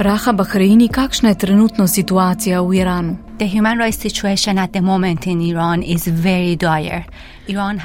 [0.00, 3.16] Raha Bahreini, kakšna je trenutno situacija v Iranu?
[3.40, 7.06] The human rights situation at the moment in Iran is very dire.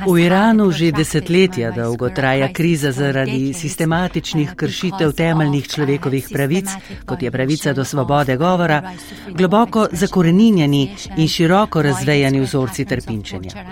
[0.06, 6.70] V Iranu že desetletja dolgo traja kriza zaradi sistematičnih kršitev temeljnih človekovih pravic,
[7.06, 8.94] kot je pravica do svobode govora,
[9.34, 13.66] globoko zakoreninjeni in široko razvejani vzorci trpinčenja.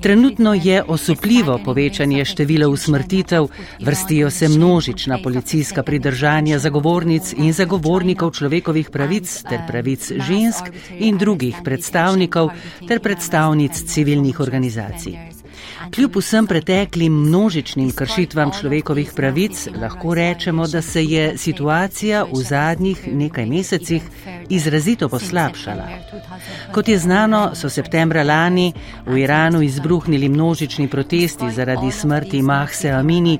[0.00, 3.48] Trenutno je osupljivo povečanje števila usmrtitev,
[3.80, 10.64] vrstijo se množična policijska pridržanja zagovornic in zagovornikov človekovih pravic ter pravic žensk
[10.98, 11.27] in drugih
[11.64, 12.50] predstavnikov
[12.88, 15.38] ter predstavnic civilnih organizacij.
[15.94, 23.06] Kljub vsem preteklim množičnim kršitvam človekovih pravic, lahko rečemo, da se je situacija v zadnjih
[23.12, 24.02] nekaj mesecih
[24.48, 25.88] izrazito poslabšala.
[26.72, 28.72] Kot je znano, so septembra lani
[29.06, 33.38] v Iranu izbruhnili množični protesti zaradi smrti Mahse Amini,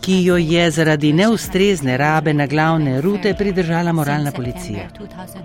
[0.00, 4.88] ki jo je zaradi neustrezne rabe na glavne rute pridržala moralna policija.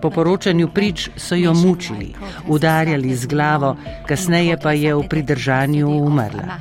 [0.01, 2.13] Po poročanju prič so jo mučili,
[2.47, 3.75] udarjali z glavo,
[4.07, 6.59] kasneje pa je v pridržanju umrla.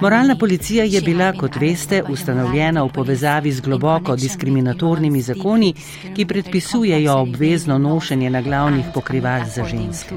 [0.00, 5.74] Moralna policija je bila, kot veste, ustanovljena v povezavi z globoko diskriminatornimi zakoni,
[6.16, 10.14] ki predpisujejo obvezno nošenje na glavnih pokrivač za ženske.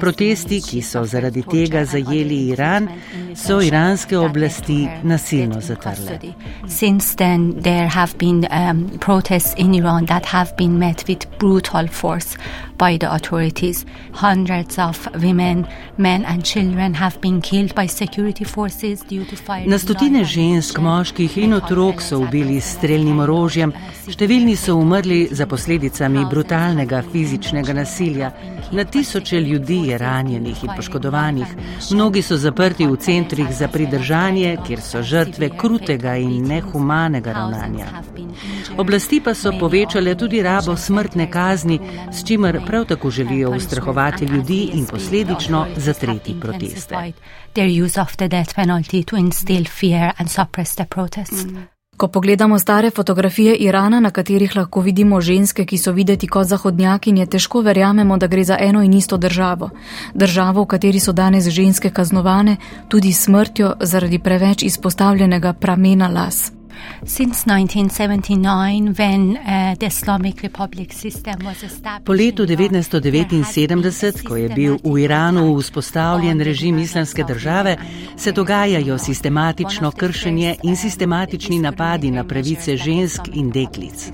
[0.00, 2.88] Protesti, ki so zaradi tega zajeli Iran,
[3.36, 5.60] so iranske oblasti nasilno
[5.98, 6.34] zatrle.
[6.66, 11.86] Since then, there have been um, protests in Iran that have been met with brutal
[11.88, 12.36] force
[12.78, 13.84] by the authorities.
[14.12, 19.66] Hundreds of women, men, and children have been killed by security forces due to fire.
[19.66, 23.72] Na stotine žensk, moških in otrok so ubili s streljnim orožjem,
[24.08, 28.30] številni so umrli za posledicami brutalnega fizičnega nasilja.
[28.72, 31.56] Na tisoče ljudi je ranjenih in poškodovanih,
[31.90, 37.86] mnogi so zaprti v centrih za pridržanje, kjer so žrtve krutega in nehumanega ravnanja.
[38.78, 41.80] Oblasti pa so povečale tudi rabo smrtne kazni,
[42.12, 47.12] s čimer prav tako želijo ustrahovati ljudi in posledično zatreti proteste.
[51.96, 57.26] Ko pogledamo stare fotografije Irana, na katerih lahko vidimo ženske, ki so videti kot zahodnjakinje,
[57.26, 59.70] težko verjamemo, da gre za eno in isto državo.
[60.14, 62.56] Državo, v kateri so danes ženske kaznovane
[62.88, 66.57] tudi smrtjo zaradi preveč izpostavljenega pramena las.
[72.04, 77.76] Po letu 1979, ko je bil v Iranu vzpostavljen režim islamske države,
[78.16, 84.10] se dogajajo sistematično kršenje in sistematični napadi na pravice žensk in deklic.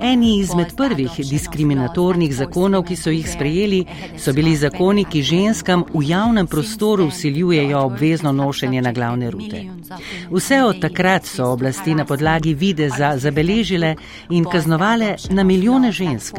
[0.00, 3.84] Eni izmed prvih diskriminatornih zakonov, ki so jih sprejeli,
[4.18, 9.64] so bili zakoni, ki ženskam v javnem prostoru usiljujejo obvezno nošenje na glavne rute.
[10.30, 13.94] Vse od takrat so oblasti na podlagi videza zabeležile
[14.30, 16.34] in kaznovale na milijone žensk.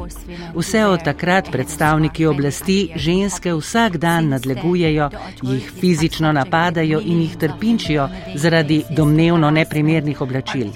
[0.56, 5.10] Vse od takrat predstavniki oblasti ženske vsak dan nadlegujejo,
[5.42, 10.68] jih fizično napadajo in jih trpinčijo zaradi domnevno neprimernih oblačil.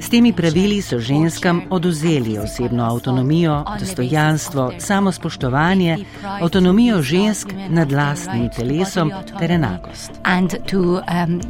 [0.00, 5.98] S temi pravili so ženskam oduzeli osebno avtonomijo, dostojanstvo, samospoštovanje,
[6.40, 10.10] avtonomijo žensk nad lastnim telesom ter enakost.
[10.10, 11.40] Um,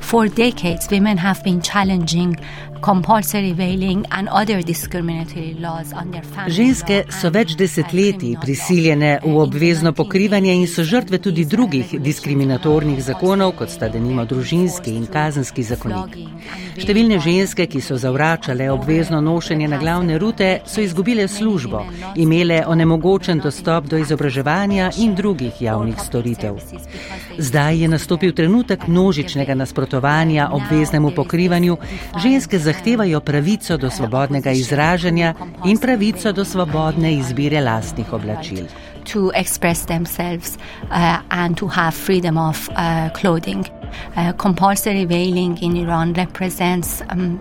[0.00, 2.36] For decades, women have been challenging
[6.48, 13.54] Ženske so več desetletij prisiljene v obvezno pokrivanje in so žrtve tudi drugih diskriminatornih zakonov,
[13.58, 16.18] kot sta denimo družinski in kazenski zakonik.
[16.76, 21.80] Številne ženske, ki so zavračale obvezno nošenje na glavne rute, so izgubile službo,
[22.16, 26.60] imele onemogočen dostop do izobraževanja in drugih javnih storitev.
[27.38, 31.76] Zdaj je nastopil trenutek množičnega nasprotovanja obveznemu pokrivanju,
[32.22, 35.34] ženske zahtevajo pravico do svobodnega izražanja
[35.64, 38.66] in pravico do svobodne izbire lastnih oblačil.
[39.12, 40.58] To express themselves
[40.90, 43.66] uh, and to have freedom of uh, clothing.
[44.16, 47.38] Uh, compulsory veiling in Iran represents um,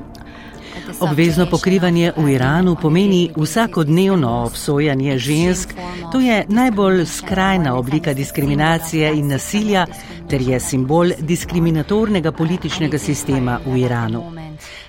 [1.00, 5.74] Obvezno pokrivanje v Iranu pomeni vsakodnevno obsojanje žensk.
[6.12, 9.86] To je najbolj skrajna oblika diskriminacije in nasilja
[10.30, 14.35] ter je simbol diskriminatornega političnega sistema v Iranu.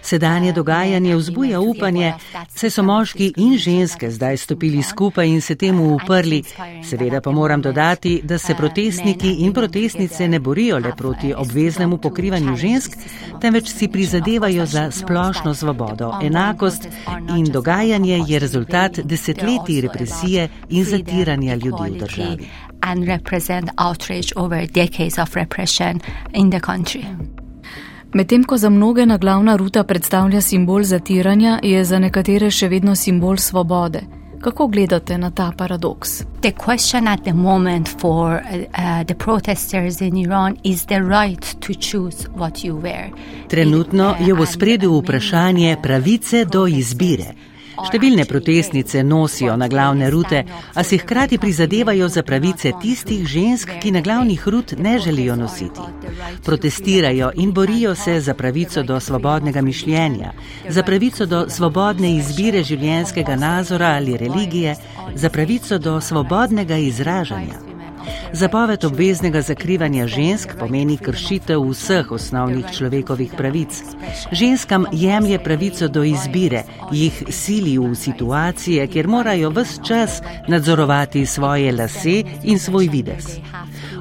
[0.06, 2.12] Sedanje dogajanje vzbuja upanje,
[2.54, 6.42] saj so moški in ženske zdaj stopili skupaj in se temu uprli.
[6.88, 12.56] Seveda pa moram dodati, da se protestniki in protestnice ne borijo le proti obveznemu pokrivanju
[12.56, 12.92] žensk,
[13.40, 16.86] temveč si prizadevajo za splošno svobodo, enakost
[17.36, 22.48] in dogajanje je rezultat desetletij represije in zatiranja ljudi v državi.
[22.80, 26.00] And represent outrage over decades of repression
[26.34, 27.04] in the country.
[28.16, 33.36] Medtem ko za mnoge naglavna ruta predstavlja simbol zatiranja, je za nekatere še vedno simbol
[33.36, 34.00] svobode.
[34.40, 36.22] Kako gledate na ta paradoks?
[36.40, 41.74] The question at the moment for uh, the protesters in Iran is the right to
[41.74, 43.12] choose what you wear.
[43.48, 47.34] Trenutno je v spredju vprašanje pravice do izbire.
[47.84, 50.43] Številne protestnice nosijo na glavne rute,
[50.75, 55.84] a si hkrati prizadevajo za pravice tistih žensk, ki na glavnih rut ne želijo nositi.
[56.44, 60.32] Protestirajo in borijo se za pravico do svobodnega mišljenja,
[60.69, 64.76] za pravico do svobodne izbire življenjskega nazora ali religije,
[65.14, 67.65] za pravico do svobodnega izražanja.
[68.32, 73.82] Zapoved obveznega zakrivanja žensk pomeni kršitev vseh osnovnih človekovih pravic.
[74.32, 76.62] Ženskam jemlje pravico do izbire,
[76.92, 83.38] jih sili v situacije, kjer morajo vse čas nadzorovati svoje lase in svoj vides.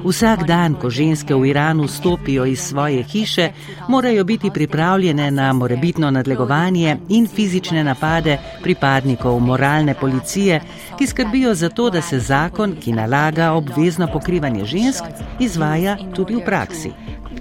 [0.04, 3.50] Vsak dan, ko ženske v Iranu stopijo iz svoje hiše,
[3.88, 10.60] morajo biti pripravljene na morebitno nadlegovanje in fizične napade pripadnikov moralne policije,
[10.98, 15.04] ki skrbijo za to, da se zakon, ki nalaga obvezno pokrivanje žensk,
[15.40, 16.92] izvaja tudi v praksi.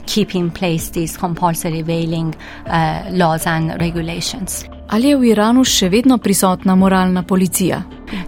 [0.06, 4.64] Keep in place these compulsory veiling uh, laws and regulations.
[4.88, 7.82] Ali je v Iranu še vedno prisotna moralna policija?
[7.82, 8.22] Uh,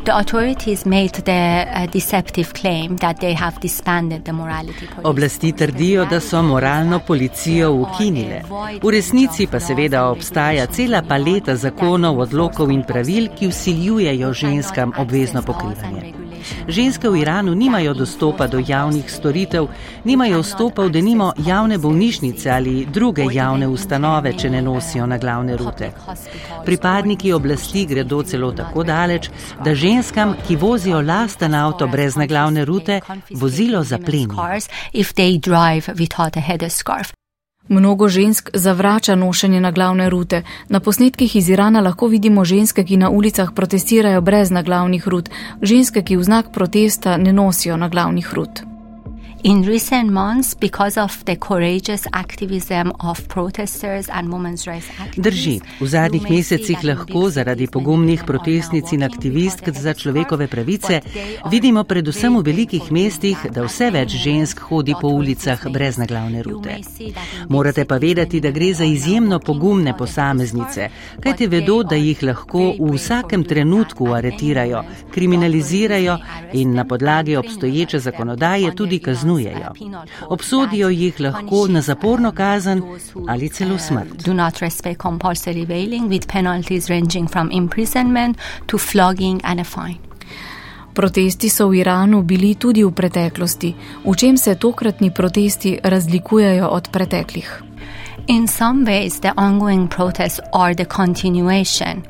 [5.03, 8.41] Oblasti trdijo, da so moralno policijo ukinile.
[8.83, 15.41] V resnici pa seveda obstaja cela paleta zakonov, odlokov in pravil, ki usiljujejo ženskam obvezno
[15.41, 16.26] pokrivanje.
[16.67, 19.67] Ženske v Iranu nimajo dostopa do javnih storitev,
[20.03, 25.57] nimajo vstopa v denimo javne bolnišnice ali druge javne ustanove, če ne nosijo na glavne
[25.57, 25.91] rute.
[26.65, 29.29] Pripadniki oblasti gredo celo tako daleč,
[29.63, 33.01] da ženskam, ki vozijo lasten avto brez naglavne rute,
[33.31, 34.37] vozilo zaplenijo.
[37.69, 40.43] Mnogo žensk zavrača nošenje na glavne rute.
[40.69, 45.29] Na posnetkih iz Irana lahko vidimo ženske, ki na ulicah protestirajo brez naglavnih rut,
[45.61, 48.76] ženske, ki v znak protesta ne nosijo na glavnih rut.
[49.43, 55.61] In recent months, because of the courageous activism of protesters and women's rights activists, Drži,
[55.79, 61.01] v zadnjih mesecih lahko zaradi pogumnih protestnic in aktivistk za človekove pravice.
[61.51, 66.81] vidimo predvsem v velikih mestih, da vse več žensk hodi po ulicah brez naglavne rute.
[67.49, 70.89] Morate pa vedeti, da gre za izjemno pogumne posameznice,
[71.21, 76.17] kajte vedo, da jih lahko v vsakem trenutku aretirajo, kriminalizirajo
[76.53, 79.74] in na podlagi obstoječe zakonodaje tudi kaznujejo kaznujejo.
[80.29, 82.81] Obsodijo jih lahko na zaporno kazen
[83.27, 84.24] ali celo smrt.
[90.94, 93.75] Protesti so v Iranu bili tudi v preteklosti.
[94.06, 97.63] V čem se tokratni protesti razlikujejo od preteklih?
[98.27, 102.03] In some ways, the ongoing protests are the continuation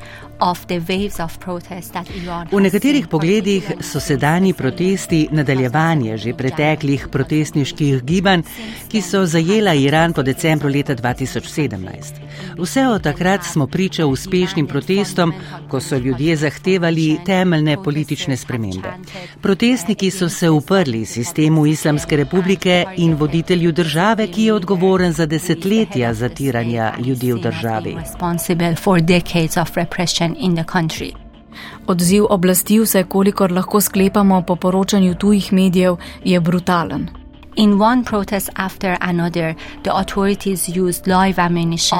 [2.50, 8.42] V nekaterih pogledih so sedajni protesti nadaljevanje že preteklih protestniških gibanj,
[8.88, 12.20] ki so zajela Iran po decembru leta 2017.
[12.58, 15.32] Vse od takrat smo priča uspešnim protestom,
[15.68, 18.92] ko so ljudje zahtevali temeljne politične spremembe.
[19.42, 26.14] Protestniki so se uprli sistemu Islamske republike in voditelju države, ki je odgovoren za desetletja
[26.14, 27.96] zatiranja ljudi v državi
[30.28, 31.12] situation in the country.
[31.86, 37.08] Odziv oblasti, vse kolikor lahko sklepamo po poročanju tujih medijev, je brutalen.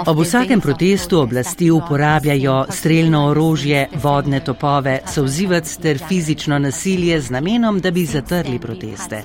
[0.07, 7.81] Ob vsakem protestu oblasti uporabljajo streljno orožje, vodne topove, sovzivac ter fizično nasilje z namenom,
[7.81, 9.23] da bi zatrli proteste.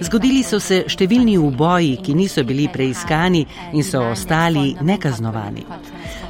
[0.00, 3.42] Zgodili so se številni uboji, ki niso bili preiskani
[3.72, 5.66] in so ostali nekaznovani.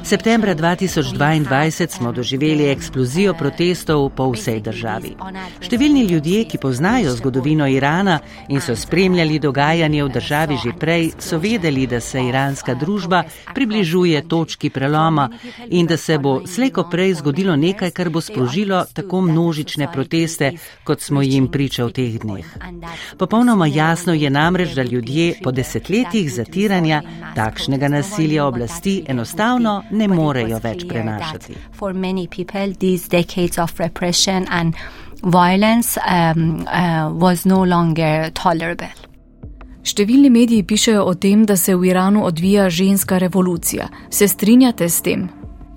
[0.07, 5.15] Septembra 2022 smo doživeli eksplozijo protestov po vsej državi.
[5.61, 11.37] Številni ljudje, ki poznajo zgodovino Irana in so spremljali dogajanje v državi že prej, so
[11.37, 15.29] vedeli, da se iranska družba približuje točki preloma
[15.69, 20.51] in da se bo slejko prej zgodilo nekaj, kar bo sprožilo tako množične proteste,
[20.83, 22.45] kot smo jim priča v teh dneh.
[23.17, 27.01] Popolnoma jasno je namreč, da ljudje po desetletjih zatiranja
[27.35, 31.53] takšnega nasilja oblasti enostavno ne morejo več prenašati.
[35.23, 38.87] Violence um, uh, was no longer tolerable.
[39.87, 43.87] Številni mediji pišejo o tem, da se v Iranu odvija ženska revolucija.
[44.11, 45.29] Se strinjate s tem?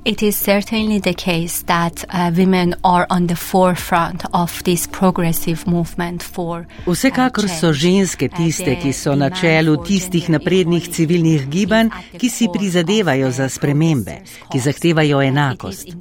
[0.04, 5.66] It is certainly the case that uh, women are on the forefront of this progressive
[5.66, 6.66] movement for.
[6.86, 12.32] Uh, Vsekakor so ženske uh, tiste, ki so na čelu tistih naprednih civilnih gibanj, ki
[12.32, 15.94] si prizadevajo za spremembe, ki zahtevajo enakost.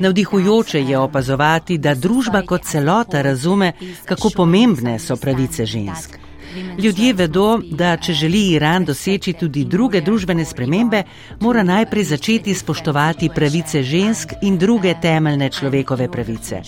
[0.00, 3.72] Navdihujoče je opazovati, da družba kot celota razume,
[4.08, 6.31] kako pomembne so pravice žensk.
[6.78, 11.02] Ljudje vedo, da če želi Iran doseči tudi druge družbene spremembe,
[11.40, 16.60] mora najprej začeti spoštovati pravice žensk in druge temeljne človekove pravice.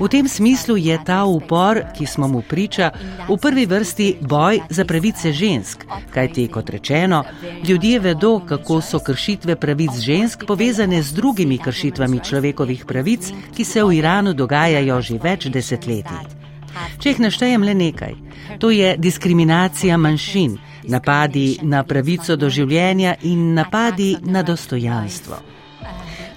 [0.00, 2.90] V tem smislu je ta upor, ki smo mu priča,
[3.28, 7.24] v prvi vrsti boj za pravice žensk, kajti, kot rečeno,
[7.68, 13.84] ljudje vedo, kako so kršitve pravic žensk povezane z drugimi kršitvami človekovih pravic, ki se
[13.84, 16.35] v Iranu dogajajo že več desetletij.
[16.98, 18.14] Če jih naštejem le nekaj,
[18.60, 20.56] to je diskriminacija manjšin,
[20.88, 25.42] napadi na pravico do življenja in napadi na dostojanstvo.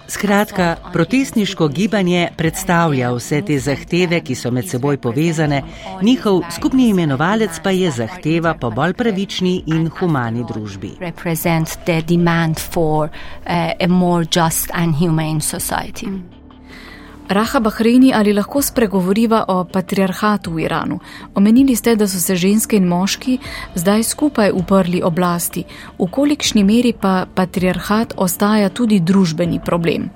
[0.10, 5.62] Skratka, protestniško gibanje predstavlja vse te zahteve, ki so med seboj povezane,
[6.02, 10.96] njihov skupni imenovalec pa je zahteva po bolj pravični in humani družbi.
[17.30, 21.00] Raha Bahreini, ali lahko spregovoriva o patriarhatu v Iranu?
[21.36, 23.38] Omenili ste, da so se ženske in moški
[23.76, 25.64] zdaj skupaj uprli oblasti.
[26.00, 30.10] V kolikšni meri pa patriarhat ostaja tudi družbeni problem?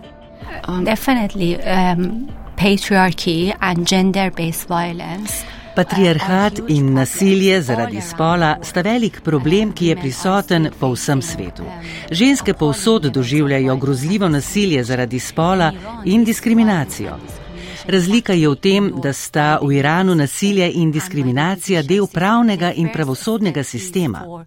[0.86, 2.27] Definitivno, um,
[2.58, 5.46] patriarchy and gender-based violence.
[5.75, 11.65] Patriarhat in nasilje zaradi spola sta velik problem, ki je prisoten po vsem svetu.
[12.12, 15.72] Ženske povsod doživljajo grozljivo nasilje zaradi spola
[16.06, 17.18] in diskriminacijo.
[17.87, 23.63] Razlika je v tem, da sta v Iranu nasilje in diskriminacija del pravnega in pravosodnega
[23.63, 24.45] sistema.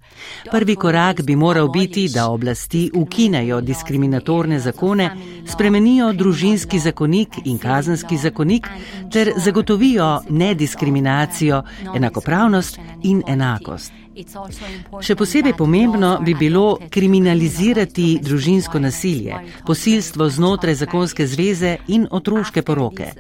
[0.51, 5.11] Prvi korak bi moral biti, da oblasti ukinejo diskriminatorne zakone,
[5.47, 8.69] spremenijo družinski zakonik in kazenski zakonik
[9.13, 11.63] ter zagotovijo nediskriminacijo,
[11.95, 14.06] enakopravnost in enakost.
[14.17, 23.11] Še posebej pomembno bi bilo kriminalizirati družinsko nasilje, posilstvo znotraj zakonske zveze in otroške poroke.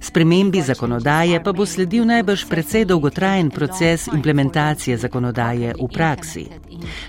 [0.00, 6.46] Spremembi zakonodaje pa bo sledil najbrž precej dolgotrajen proces implementacije zakonodaje v praksi.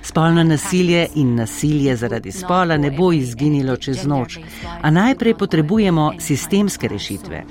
[0.01, 4.39] Spolno nasilje in nasilje zaradi spola ne bo izginilo čez noč,
[4.81, 7.45] a najprej potrebujemo sistemske rešitve.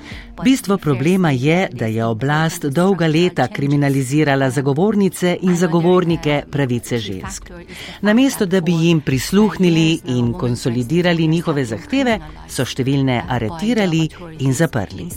[0.45, 7.51] Bistvo problema je, da je oblast dolga leta kriminalizirala zagovornice in zagovornike pravice žensk.
[8.01, 12.19] Namesto, da bi jim prisluhnili in konsolidirali njihove zahteve,
[12.49, 15.09] so številne aretirali in zaprli.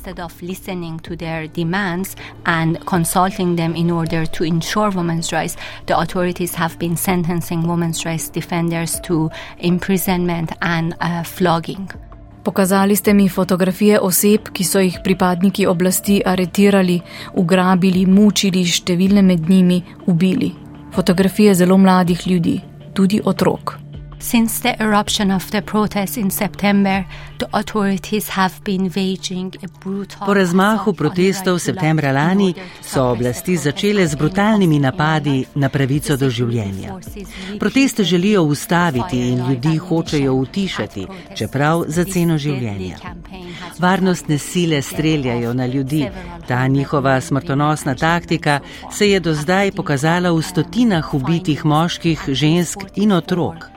[6.98, 12.11] sentencing women's rights defenders to imprisonment and uh, flogging.
[12.44, 16.98] Pokazali ste mi fotografije oseb, ki so jih pripadniki oblasti aretirali,
[17.38, 20.52] ugrabili, mučili, številne med njimi ubili.
[20.96, 22.58] Fotografije zelo mladih ljudi,
[22.94, 23.91] tudi otrok.
[24.22, 27.06] Since the eruption of the protests in September,
[27.40, 34.08] the authorities have been waging a brutal Po razmahu protestov septembra lani so oblasti začele
[34.08, 37.00] z brutalnimi napadi na pravico do življenja.
[37.60, 42.98] Proteste želijo ustaviti in ljudi hočejo utišati, čeprav za ceno življenja.
[43.80, 46.06] Varnostne sile streljajo na ljudi.
[46.48, 48.60] Ta njihova smrtonosna taktika
[48.92, 53.71] se je do zdaj pokazala v stotinah ubitih moških, žensk in otrok.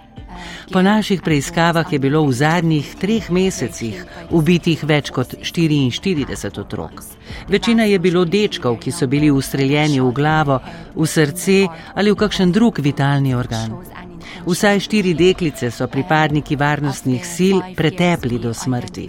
[0.72, 7.02] Po naših preiskavah je bilo v zadnjih treh mesecih ubitih več kot 44 otrok.
[7.48, 10.60] Večina je bilo dečkov, ki so bili ustreljeni v glavo,
[10.94, 14.03] v srce ali v kakšen drug vitalni organ.
[14.46, 19.08] Vsaj štiri deklice so pripadniki varnostnih sil pretepli do smrti.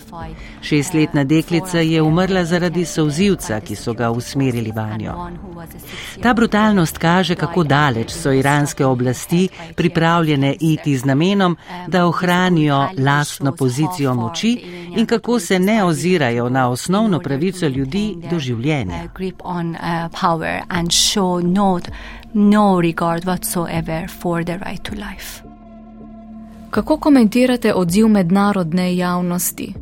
[0.61, 5.13] Šestletna deklica je umrla zaradi sozivca, ki so ga usmerili vanjo.
[6.21, 13.51] Ta brutalnost kaže, kako daleč so iranske oblasti pripravljene iti z namenom, da ohranijo lastno
[13.51, 14.63] pozicijo moči
[14.97, 19.09] in kako se ne ozirajo na osnovno pravico ljudi do življenja
[22.35, 25.41] no regard whatsoever for the right to life.
[26.69, 29.73] Kako komentirate odziv mednarodne javnosti?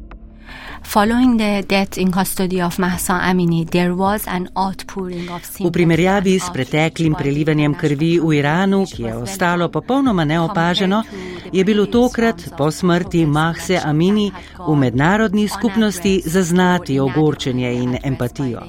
[5.59, 11.03] V primerjavi s preteklim prelivanjem krvi v Iranu, ki je ostalo popolnoma neopaženo,
[11.51, 14.31] je bilo tokrat po smrti Mahse Amini
[14.67, 18.61] v mednarodni skupnosti zaznati ogorčenje in empatijo.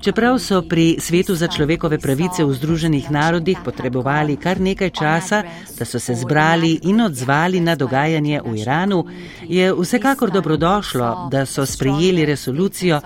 [0.00, 5.42] Čeprav so pri Svetu za človekove pravice v Združenih narodih potrebovali kar nekaj časa,
[5.78, 9.04] da so se zbrali in odzvali na dogajanje v Iranu,
[9.42, 13.00] je vsekakor dobrodošlo, da so sprejeli resolucijo,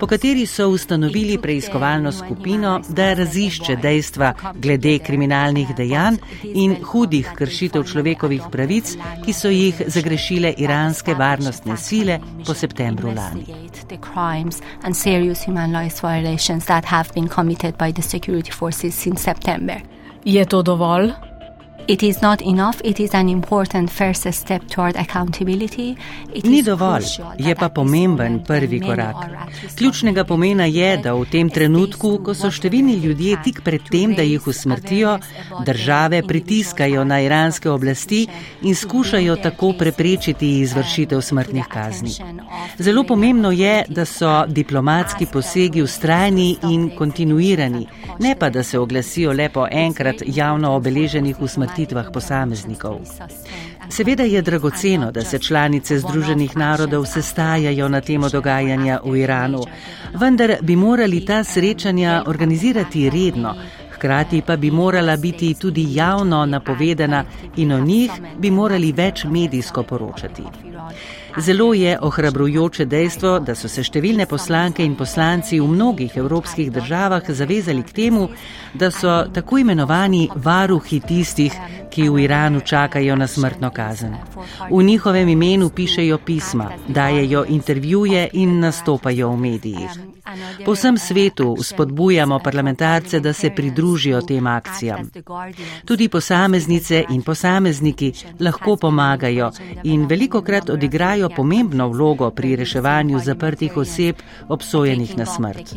[0.00, 7.84] po kateri so ustanovili preiskovalno skupino, da razišče dejstva glede kriminalnih dejanj in hudih kršitev
[7.84, 13.44] človekovih pravic, ki so jih zagrešile iranske varnostne sile po septembru lani.
[16.04, 19.80] violations that have been committed by the security forces since September.
[20.22, 21.16] Yet Odoval
[21.86, 25.96] It is not enough, it is an important first step toward accountability.
[26.34, 27.04] It Ni dovolj,
[27.38, 29.16] je pa pomemben prvi korak.
[29.76, 34.24] Ključnega pomena je, da v tem trenutku, ko so številni ljudje tik pred tem, da
[34.24, 35.18] jih usmrtijo,
[35.66, 38.22] države pritiskajo na iranske oblasti
[38.62, 42.16] in skušajo tako preprečiti izvršitev smrtnih kazni.
[42.80, 47.86] Zelo pomembno je, da so diplomatski posegi ustrajni in kontinuirani,
[48.24, 53.00] ne pa da se oglasijo le po enkrat javno obeleženih usmrtitvah usmrtitvah posameznikov.
[53.88, 59.64] Seveda je dragoceno, da se članice Združenih narodov sestajajo na temo dogajanja v Iranu,
[60.14, 63.54] vendar bi morali ta srečanja organizirati redno,
[63.94, 67.24] hkrati pa bi morala biti tudi javno napovedana
[67.56, 70.42] in o njih bi morali več medijsko poročati.
[71.38, 77.26] Zelo je ohrabrujoče dejstvo, da so se številne poslanke in poslanci v mnogih evropskih državah
[77.26, 78.28] zavezali k temu,
[78.74, 81.58] da so tako imenovani varuhi tistih,
[81.90, 84.14] ki v Iranu čakajo na smrtno kazen.
[84.70, 90.13] V njihovem imenu pišejo pisma, dajejo intervjuje in nastopajo v medijih.
[90.64, 95.10] Po vsem svetu spodbujamo parlamentarce, da se pridružijo tem akcijam.
[95.84, 99.50] Tudi posameznice in posamezniki lahko pomagajo
[99.82, 104.16] in veliko krat odigrajo pomembno vlogo pri reševanju zaprtih oseb
[104.48, 105.74] obsojenih na smrt.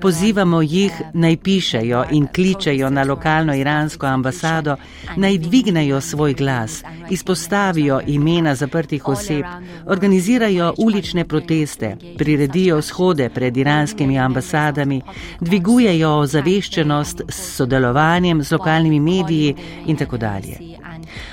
[0.00, 4.76] Pozivamo jih naj pišejo in kličejo na lokalno iransko ambasado,
[5.16, 9.44] naj dvignejo svoj glas, izpostavijo imena zaprtih oseb,
[9.86, 15.02] organizirajo ulične proteste, priredijo shode pred iranskimi ambasadami,
[15.40, 19.54] dvigujejo ozaveščenost s sodelovanjem z lokalnimi mediji
[19.86, 20.76] in tako dalje.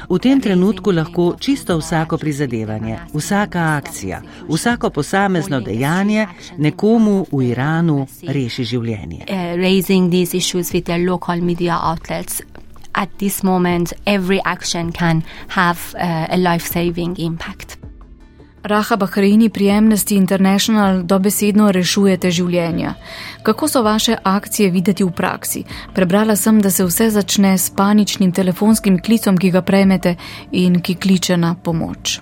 [0.10, 8.08] V tem trenutku lahko čisto vsako prizadevanje, vsaka akcija, vsako posamezno dejanje nekomu v Iranu
[8.28, 9.26] reši življenje.
[9.30, 9.58] Uh,
[12.96, 17.83] at this moment, every action can have uh, a life saving impact.
[18.64, 22.94] Raha Bahreini pri Amnesty International dobesedno rešujete življenja.
[23.44, 25.64] Kako so vaše akcije videti v praksi?
[25.94, 30.16] Prebrala sem, da se vse začne s paničnim telefonskim klicom, ki ga prejmete
[30.52, 32.22] in ki kliče na pomoč.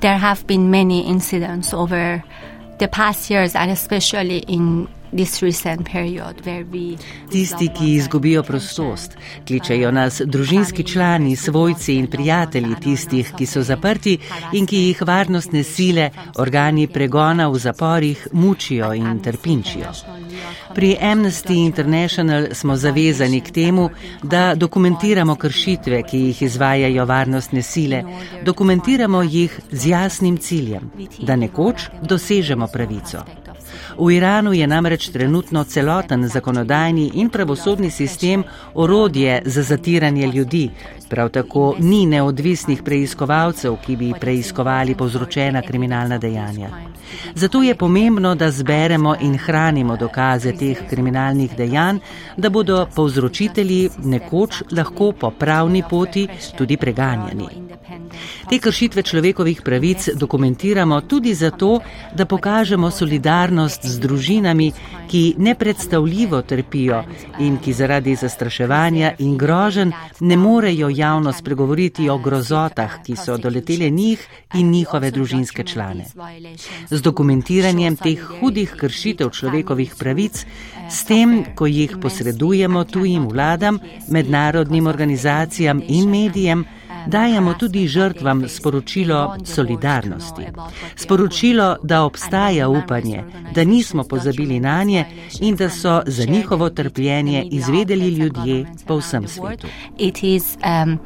[0.00, 2.22] There have been many incidents over
[2.78, 4.88] the past years and especially in
[7.30, 14.18] Tisti, ki izgubijo prostost, kličejo nas družinski člani, svojci in prijatelji tistih, ki so zaprti
[14.52, 19.92] in ki jih varnostne sile, organi pregona v zaporih mučijo in trpinčijo.
[20.74, 23.90] Pri Amnesty International smo zavezani k temu,
[24.22, 28.04] da dokumentiramo kršitve, ki jih izvajajo varnostne sile,
[28.44, 30.90] dokumentiramo jih z jasnim ciljem,
[31.22, 33.39] da nekoč dosežemo pravico.
[33.98, 40.70] V Iranu je namreč trenutno celoten zakonodajni in pravosodni sistem orodje za zatiranje ljudi.
[41.10, 46.70] Prav tako ni neodvisnih preiskovalcev, ki bi preiskovali povzročena kriminalna dejanja.
[47.34, 51.98] Zato je pomembno, da zberemo in hranimo dokaze teh kriminalnih dejanj,
[52.36, 57.70] da bodo povzročitelji nekoč lahko po pravni poti tudi preganjani.
[58.50, 61.80] Te kršitve človekovih pravic dokumentiramo tudi zato,
[62.14, 64.72] da pokažemo solidarnost z družinami,
[65.10, 67.02] ki nepredstavljivo trpijo
[67.38, 73.90] in ki zaradi zastraševanja in grožen ne morejo javno spregovoriti o grozotah, ki so doletele
[73.90, 76.06] njih in njihove družinske člane.
[76.90, 80.44] Z dokumentiranjem teh hudih kršitev človekovih pravic,
[80.90, 86.64] s tem, ko jih posredujemo tujim vladam, mednarodnim organizacijam in medijem,
[87.06, 90.42] dajemo tudi žrtvam sporočilo solidarnosti.
[90.96, 95.04] Sporočilo, da obstaja upanje, da nismo pozabili na nje
[95.40, 99.66] in da so za njihovo trpljenje izvedeli ljudje po vsem svetu.
[99.98, 100.98] Um,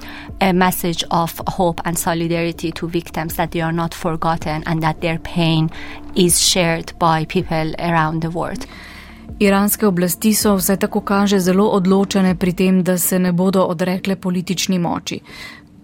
[9.38, 14.16] Iranske oblasti so vse tako kaže zelo odločene pri tem, da se ne bodo odrekle
[14.16, 15.20] politični moči.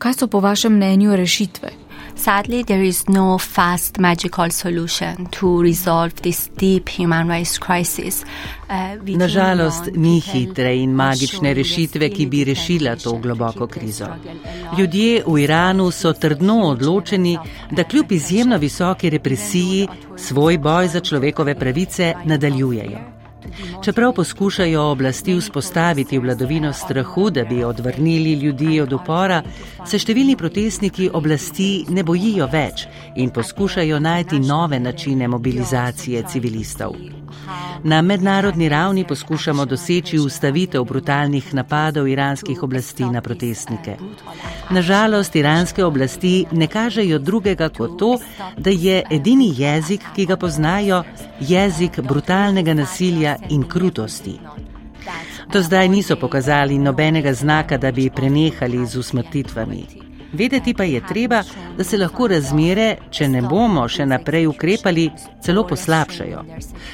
[0.00, 1.68] Kaj so po vašem mnenju rešitve?
[2.16, 8.24] Sadly, there is no fast magical solution to resolve this deep human rights crisis.
[8.68, 14.08] Uh, Nažalost, ni hitre in magične rešitve, ki bi rešila to globoko krizo.
[14.78, 17.38] Ljudje v Iranu so trdno odločeni,
[17.70, 23.19] da kljub izjemno visoki represiji svoj boj za človekove pravice nadaljujejo.
[23.84, 29.42] Čeprav poskušajo oblasti vzpostaviti vladovino strahu, da bi odvrnili ljudi od upora,
[29.86, 32.86] se številni protestniki oblasti ne bojijo več
[33.16, 37.19] in poskušajo najti nove načine mobilizacije civilistov.
[37.84, 43.96] Na mednarodni ravni poskušamo doseči ustavitev brutalnih napadov iranskih oblasti na protestnike.
[44.70, 48.18] Nažalost, iranske oblasti ne kažejo drugega kot to,
[48.56, 51.02] da je edini jezik, ki ga poznajo,
[51.40, 54.38] jezik brutalnega nasilja in krutosti.
[55.52, 60.09] Do zdaj niso pokazali nobenega znaka, da bi prenehali z usmrtitvami.
[60.32, 61.42] Vedeti pa je treba,
[61.76, 65.08] da se lahko razmere, če ne bomo še naprej ukrepali,
[65.42, 66.44] celo poslabšajo.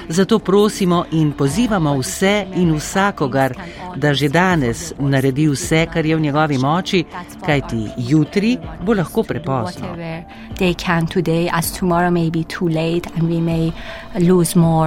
[0.08, 3.54] Zato prosimo in pozivamo vse in vsakogar,
[3.96, 7.04] da že danes naredi vse, kar je v njegovi moči,
[7.46, 9.92] kajti jutri bo lahko prepozno.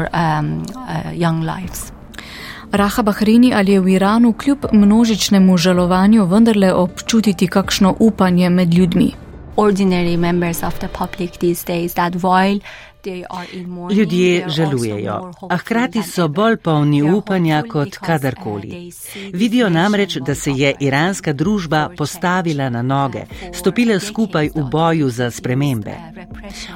[0.09, 1.98] Um, uh,
[2.71, 9.28] Raha Bahrini ali je v Iranu kljub množičnemu žalovanju vendarle občutiti kakšno upanje med ljudmi?
[9.59, 12.59] Ordinary members of the public these days that while
[13.91, 18.91] Ljudje žalujejo, a hkrati so bolj polni upanja kot kadarkoli.
[19.33, 25.31] Vidijo namreč, da se je iranska družba postavila na noge, stopila skupaj v boju za
[25.31, 25.95] spremembe.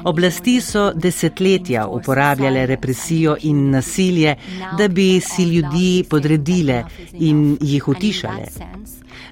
[0.04, 4.36] Oblasti so desetletja uporabljale represijo in nasilje,
[4.78, 8.44] da bi si ljudi podredile in jih utišale.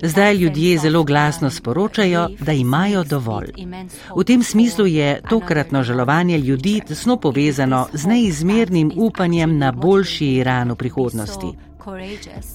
[0.03, 3.53] Zdaj ljudje zelo glasno sporočajo, da imajo dovolj.
[4.17, 10.71] V tem smislu je tokratno žalovanje ljudi tesno povezano z neizmernim upanjem na boljši Iran
[10.71, 11.47] v prihodnosti.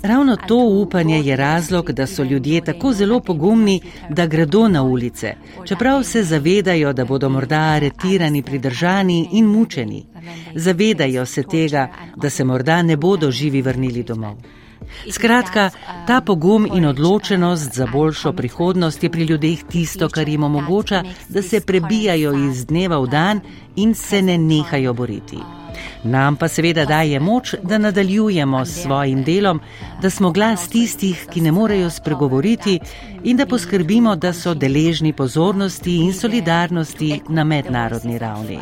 [0.04, 5.34] Ravno to upanje je razlog, da so ljudje tako zelo pogumni, da gredo na ulice,
[5.66, 10.06] čeprav se zavedajo, da bodo morda aretirani, pridržani in mučeni.
[10.56, 14.38] Zavedajo se tega, da se morda ne bodo živi vrnili domov.
[15.12, 15.70] Skratka,
[16.08, 21.42] ta pogum in odločenost za boljšo prihodnost je pri ljudeh tisto, kar jim omogoča, da
[21.42, 23.42] se prebijajo iz dneva v dan
[23.76, 25.57] in se ne nehajo boriti.
[26.04, 29.60] Nam pa seveda daje moč, da nadaljujemo s svojim delom,
[30.02, 32.80] da smo glas tistih, ki ne morejo spregovoriti
[33.24, 38.60] in da poskrbimo, da so deležni pozornosti in solidarnosti na mednarodni ravni.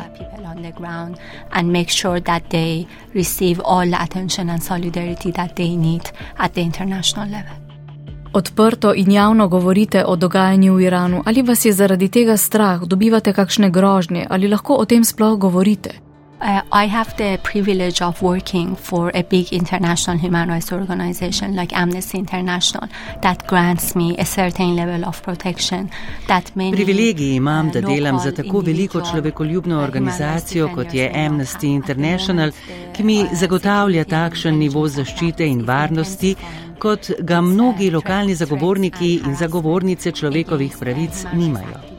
[8.32, 13.32] Odprto in javno govorite o dogajanju v Iranu, ali vas je zaradi tega strah, dobivate
[13.32, 16.05] kakšne grožnje, ali lahko o tem sploh govorite?
[16.38, 21.72] Uh, I have the privilege of working for a big international human rights organization like
[21.72, 22.88] Amnesty International
[23.22, 25.90] that grants me a certain level of protection
[26.26, 32.50] that many Privilegij imam, da delam za tako veliko človekoljubno organizacijo kot je Amnesty International,
[32.92, 36.34] ki mi zagotavlja takšen nivo zaščite in varnosti,
[36.78, 41.95] kot ga mnogi lokalni zagovorniki in zagovornice človekovih pravic nimajo.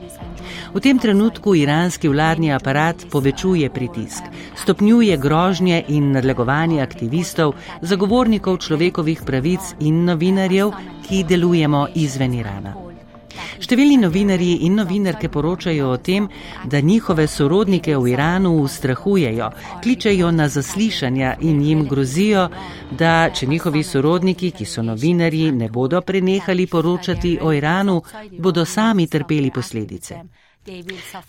[0.74, 4.24] V tem trenutku iranski vladni aparat povečuje pritisk,
[4.56, 10.74] stopnjuje grožnje in nadlegovanje aktivistov, zagovornikov človekovih pravic in novinarjev,
[11.08, 12.76] ki delujemo izven Irana.
[13.62, 16.28] Številni novinarji in novinarke poročajo o tem,
[16.66, 19.50] da njihove sorodnike v Iranu ustrahujejo,
[19.84, 22.48] kličejo na zaslišanja in jim grozijo,
[22.92, 28.02] da če njihovi sorodniki, ki so novinarji, ne bodo prenehali poročati o Iranu,
[28.40, 30.22] bodo sami trpeli posledice.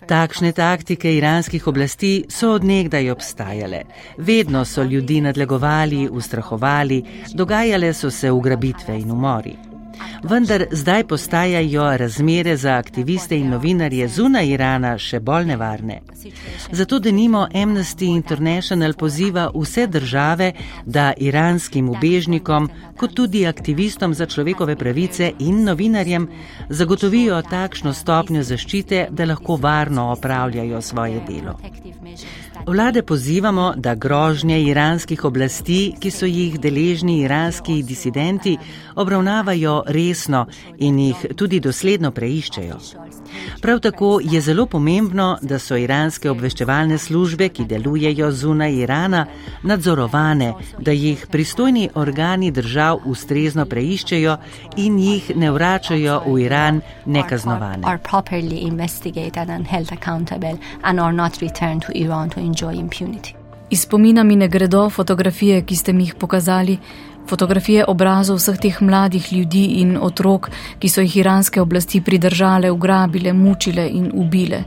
[0.06, 3.82] Takšne taktike iranskih oblasti so odnegdaj obstajale.
[4.18, 7.02] Vedno so ljudi nadlegovali, ustrahovali,
[7.34, 9.67] dogajale so se ugrabitve in umori.
[10.22, 16.00] Vendar zdaj postajajo razmere za aktiviste in novinarje zunaj Irana še bolj nevarne.
[16.72, 20.52] Zato, da nimo Amnesty International poziva vse države,
[20.84, 26.28] da iranskim ubežnikom, kot tudi aktivistom za človekove pravice in novinarjem,
[26.68, 31.58] zagotovijo takšno stopnjo zaščite, da lahko varno opravljajo svoje delo.
[32.68, 38.58] Vlade pozivamo, da grožnje iranskih oblasti, ki so jih deležni iranski disidenti,
[38.94, 40.44] obravnavajo resno
[40.76, 42.76] in jih tudi dosledno preiščejo.
[43.62, 49.26] Prav tako je zelo pomembno, da so iranske obveščevalne službe, ki delujejo zunaj Irana,
[49.62, 54.36] nadzorovane, da jih pristojni organi držav ustrezno preiščejo
[54.76, 57.86] in jih ne vračajo v Iran nekaznovane.
[63.70, 66.78] Iz spomina mi ne gredo fotografije, ki ste mi jih pokazali,
[67.28, 73.32] fotografije obrazov vseh teh mladih ljudi in otrok, ki so jih iranske oblasti pridržale, ugrabile,
[73.32, 74.62] mučile in ubile.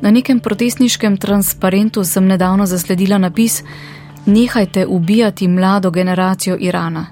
[0.00, 3.62] Na nekem protestniškem transparentu sem nedavno zasledila napis:
[4.26, 7.06] Nehajte ubijati mlado generacijo Irana.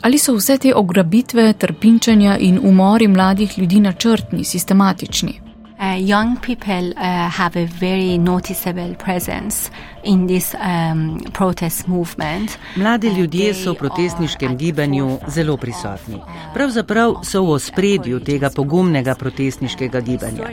[0.00, 5.49] Ali so vse te ograbitve, trpinčenja in umori mladih ljudi načrtni, sistematični?
[5.80, 9.70] Uh, young people uh, have a very noticeable presence
[10.04, 12.58] in this um, protest movement.
[12.76, 16.20] Mladi ljudje so v protestniškem gibanju zelo prisotni.
[16.54, 20.50] Pravzaprav so v ospredju tega pogumnega protestniškega gibanja.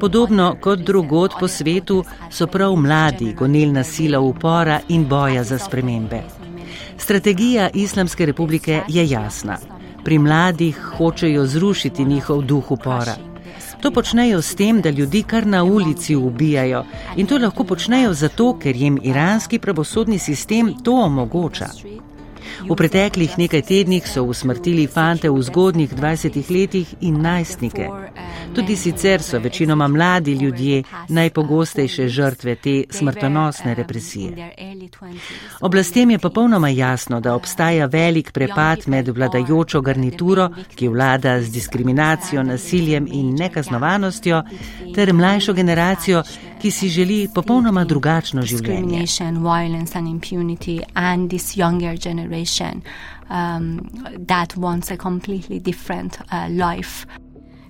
[0.00, 6.22] Podobno kot drugod po svetu so prav mladi gonilna sila upora in boja za spremembe.
[6.98, 9.58] Strategija Islamske republike je jasna.
[10.04, 13.33] Pri mladih hočejo zrušiti njihov duh upora.
[13.84, 16.84] To počnejo s tem, da ljudi kar na ulici ubijajo
[17.16, 21.68] in to lahko počnejo zato, ker jim iranski pravosodni sistem to omogoča.
[22.62, 27.88] V preteklih nekaj tednih so usmrtili fante v zgodnjih 20 letih in najstnike.
[28.54, 34.54] Tudi sicer so večinoma mladi ljudje najpogostejše žrtve te smrtonosne represije.
[35.60, 42.42] Oblastem je popolnoma jasno, da obstaja velik prepad med vladajočo garnituro, ki vlada z diskriminacijo,
[42.42, 44.42] nasiljem in nekaznovanostjo,
[44.94, 46.22] ter mlajšo generacijo,
[46.62, 49.06] ki si želi popolnoma drugačno življenje
[52.44, 52.82] generation
[53.30, 53.80] um,
[54.26, 57.06] that wants a completely different uh, life.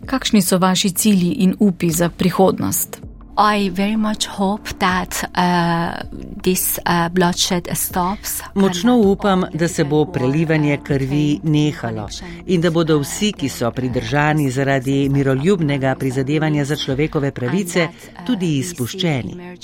[0.06, 3.00] Kakšni so vaši cilji in upi za prihodnost?
[3.36, 6.02] I very much hope that uh,
[6.42, 8.42] this uh, bloodshed stops.
[8.54, 12.08] Močno upam, da se bo prelivanje krvi nehalo
[12.46, 17.88] in da bodo vsi, ki so pridržani zaradi miroljubnega prizadevanja za človekove pravice,
[18.26, 19.56] tudi izpuščeni.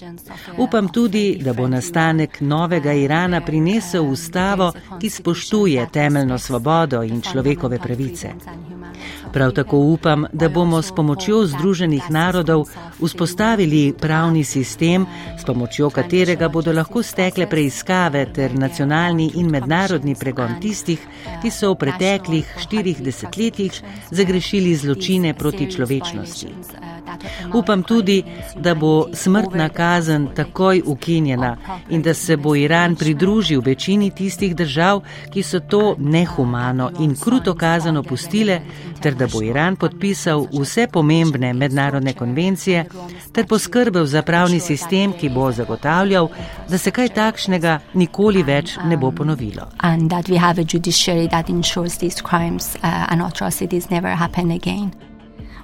[0.58, 7.78] Upam tudi, da bo nastanek novega Irana prinesel ustavo, ki spoštuje temeljno svobodo in človekove
[7.78, 8.34] pravice.
[9.32, 12.64] Prav tako upam, da bomo s pomočjo Združenih narodov
[13.02, 15.06] vzpostavili pravni sistem,
[15.40, 21.06] s pomočjo katerega bodo lahko stekle preiskave ter nacionalni in mednarodni pregon tistih,
[21.42, 26.54] ki so v preteklih štirih desetletjih zagrešili zločine proti človečnosti.
[27.54, 28.24] Upam tudi,
[28.56, 31.56] da bo smrtna kazen takoj ukinjena
[31.88, 35.00] in da se bo Iran pridružil večini tistih držav,
[35.32, 38.60] ki so to nehumano in kruto kazen opustile,
[39.02, 42.84] ter da bo Iran podpisal vse pomembne mednarodne konvencije
[43.32, 46.28] ter poskrbel za pravni sistem, ki bo zagotavljal,
[46.68, 49.70] da se kaj takšnega nikoli več ne bo ponovilo.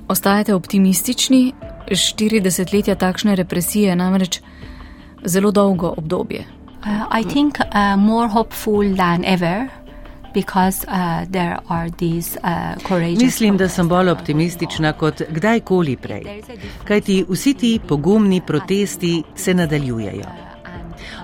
[0.09, 1.53] Ostajate optimistični?
[1.90, 4.40] Štiri desetletja takšne represije namreč
[5.25, 6.45] zelo dolgo obdobje.
[6.87, 9.69] Uh, I think uh, more hopeful than ever.
[10.35, 16.42] Because, uh, these, uh, Mislim, da sem bolj optimistična kot kdajkoli prej,
[16.85, 20.27] kajti vsi ti pogumni protesti se nadaljujejo.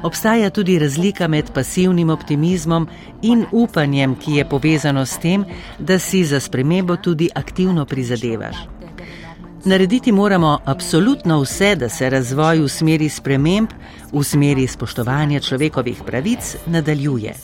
[0.02, 2.88] Obstaja tudi razlika med pasivnim optimizmom
[3.22, 5.44] in upanjem, ki je povezano s tem,
[5.78, 8.56] da si za spremembo tudi aktivno prizadevaš.
[9.64, 13.70] Narediti moramo absolutno vse, da se razvoj v smeri sprememb,
[14.12, 17.34] v smeri spoštovanja človekovih pravic nadaljuje.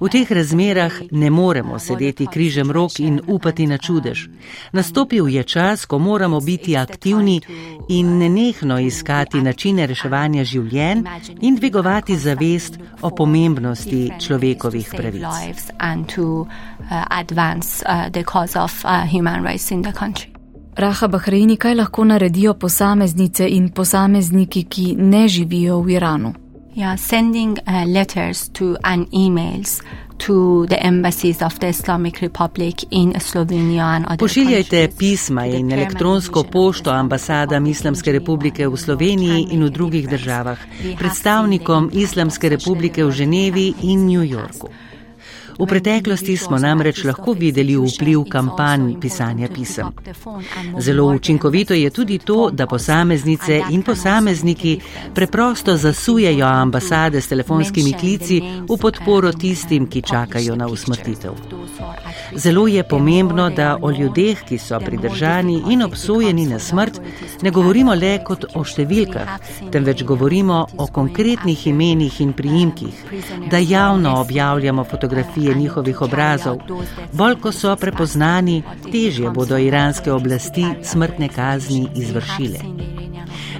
[0.00, 4.28] V teh razmerah ne moremo sedeti križem rok in upati na čudež.
[4.72, 7.40] Nastopil je čas, ko moramo biti aktivni
[7.88, 11.04] in nenehno iskati načine reševanja življenj
[11.40, 15.24] in dvigovati zavest o pomembnosti človekovih pravic.
[20.76, 26.34] Raha Bahreini, kaj lahko naredijo posameznice in posamezniki, ki ne živijo v Iranu?
[26.74, 29.80] Ja, sending uh, letters to and emails.
[34.18, 40.58] Pošiljajte pisma in elektronsko pošto ambasadam Islamske republike v Sloveniji in v drugih državah,
[40.98, 44.68] predstavnikom Islamske republike v Ženevi in New Yorku.
[45.58, 49.86] V preteklosti smo namreč lahko videli vpliv kampanj pisanja pisem.
[50.78, 54.80] Zelo učinkovito je tudi to, da posameznice in posamezniki
[55.14, 61.32] preprosto zasujejo ambasade s telefonskimi klici v podporo tistim, ki čakajo na usmrtitev.
[62.34, 67.00] Zelo je pomembno, da o ljudeh, ki so pridržani in obsojeni na smrt,
[67.42, 69.38] ne govorimo le kot o številkah,
[69.72, 73.04] temveč govorimo o konkretnih imenih in priimkih,
[73.50, 76.58] da javno objavljamo fotografije njihovih obrazov.
[77.12, 82.58] Bolj ko so prepoznani, težje bodo iranske oblasti smrtne kazni izvršile.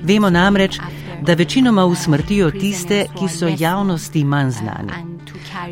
[0.03, 0.79] Vemo namreč,
[1.23, 4.93] da večinoma usmrtijo tiste, ki so javnosti manj znani.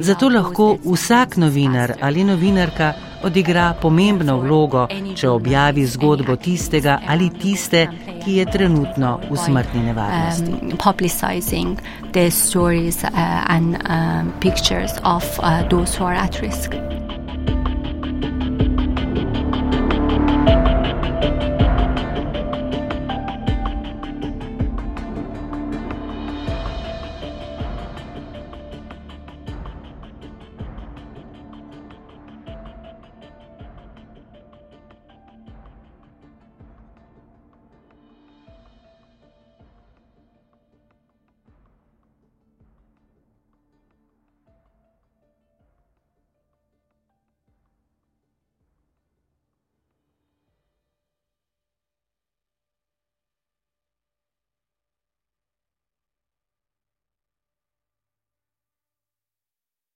[0.01, 2.93] Zato lahko vsak novinar ali novinarka
[3.25, 7.87] odigra pomembno vlogo, če objavi zgodbo tistega ali tiste,
[8.25, 10.51] ki je trenutno v smrtni nevarnosti.
[16.91, 17.04] Um,